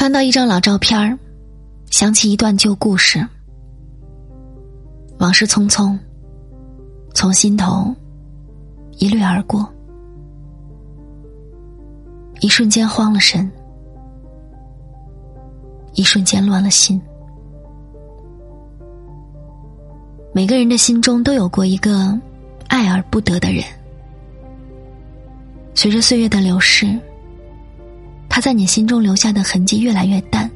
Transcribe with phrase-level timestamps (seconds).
[0.00, 1.18] 翻到一张老照片儿，
[1.90, 3.22] 想起一段旧故事，
[5.18, 5.94] 往事匆匆，
[7.12, 7.94] 从心头
[8.92, 9.70] 一掠而过，
[12.40, 13.52] 一瞬间慌了神，
[15.92, 16.98] 一瞬间乱了心。
[20.32, 22.18] 每个人的心中都有过一个
[22.68, 23.62] 爱而不得的人，
[25.74, 26.98] 随着岁月的流逝，
[28.40, 30.50] 在你心中留下的痕迹越来越淡，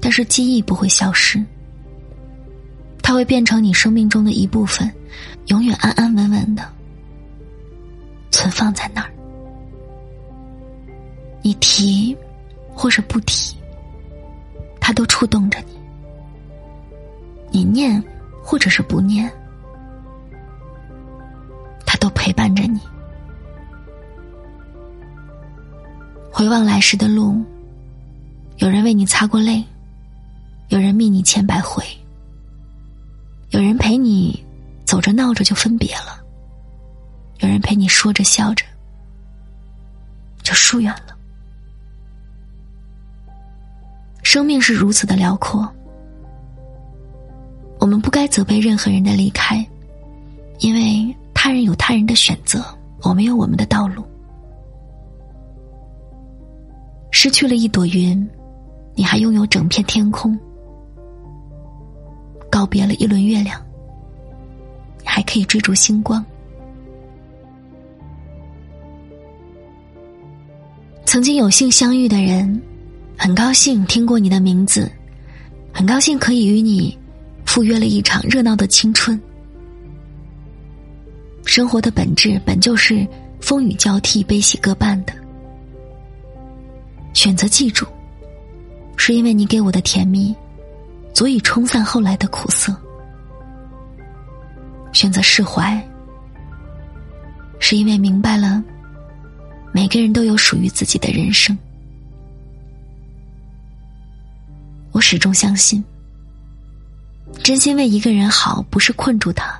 [0.00, 1.42] 但是记忆不会消失，
[3.02, 4.90] 它会变成你生命中的一部分，
[5.46, 6.62] 永远安安稳稳的
[8.30, 9.10] 存放在那儿。
[11.42, 12.16] 你提
[12.74, 13.56] 或是不提，
[14.80, 15.74] 他都触动着你；
[17.50, 18.02] 你念。
[18.42, 19.30] 或者是不念，
[21.86, 22.80] 他都陪伴着你。
[26.32, 27.44] 回望来时的路，
[28.58, 29.62] 有人为你擦过泪，
[30.68, 31.84] 有人觅你千百回，
[33.50, 34.42] 有人陪你
[34.86, 36.22] 走着闹着就分别了，
[37.40, 38.64] 有人陪你说着笑着
[40.42, 41.16] 就疏远了。
[44.22, 45.68] 生命是如此的辽阔。
[47.80, 49.66] 我们不该责备任何人的离开，
[50.60, 52.64] 因为他人有他人的选择，
[53.02, 54.04] 我们有我们的道路。
[57.10, 58.28] 失去了一朵云，
[58.94, 60.32] 你还拥有整片天空；
[62.50, 63.60] 告别了一轮月亮，
[65.04, 66.24] 还可以追逐星光。
[71.04, 72.60] 曾经有幸相遇的人，
[73.18, 74.90] 很高兴听过你的名字，
[75.72, 76.96] 很高兴可以与你。
[77.46, 79.20] 赴约了一场热闹的青春。
[81.44, 83.04] 生活的本质本就是
[83.40, 85.12] 风雨交替、悲喜各半的。
[87.30, 87.86] 选择记住，
[88.96, 90.34] 是因为你给我的甜蜜，
[91.14, 92.74] 足以冲散后来的苦涩；
[94.92, 95.80] 选择释怀，
[97.60, 98.60] 是因为明白了，
[99.72, 101.56] 每个人都有属于自己的人生。
[104.90, 105.84] 我始终相信。
[107.44, 109.56] 真心为一个人好，不是困住他，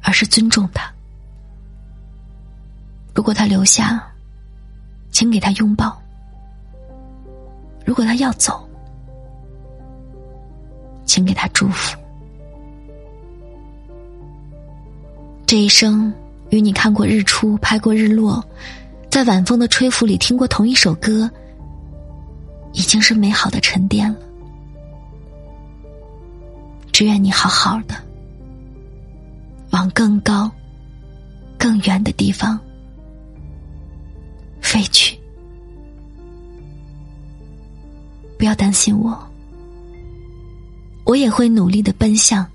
[0.00, 0.88] 而是尊重他。
[3.12, 4.00] 如果他留下，
[5.10, 5.90] 请给他拥抱；
[7.94, 8.68] 如果他要走，
[11.04, 11.96] 请给他祝福。
[15.46, 16.12] 这一生
[16.50, 18.44] 与你看过日出，拍过日落，
[19.08, 21.30] 在晚风的吹拂里听过同一首歌，
[22.72, 24.18] 已经是美好的沉淀了。
[26.90, 27.94] 只愿你好好的，
[29.70, 30.50] 往更高、
[31.56, 32.58] 更远的地方
[34.60, 35.16] 飞去。
[38.44, 39.18] 不要担心我，
[41.06, 42.46] 我也会努力的奔向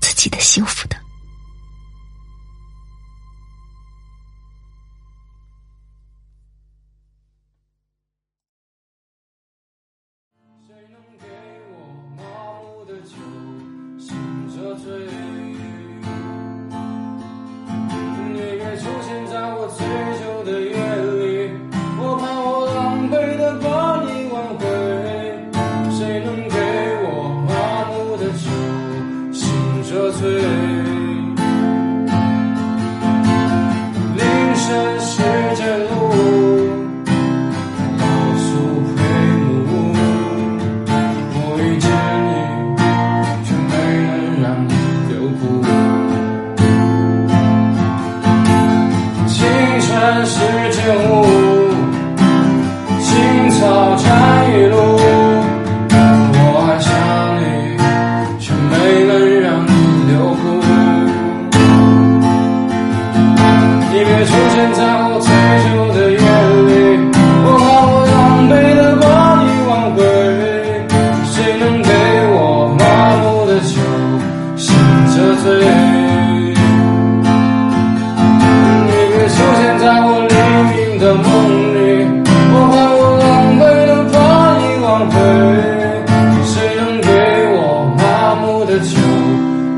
[0.00, 0.96] 自己的幸福的。
[13.02, 13.18] 出
[13.98, 14.08] 现
[14.48, 15.21] 在我最久的。
[30.22, 30.51] forever.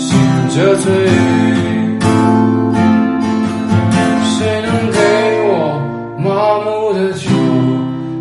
[0.00, 0.18] 醒
[0.48, 0.90] 着醉
[4.24, 4.98] 谁能给
[5.44, 5.50] 我
[6.18, 6.24] 麻
[6.64, 7.28] 木的酒？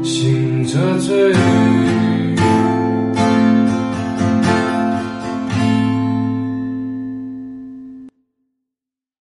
[0.03, 1.88] 醒着醉。